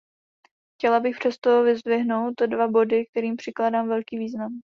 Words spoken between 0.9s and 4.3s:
bych přesto vyzdvihnout dva body, kterým přikládám veliký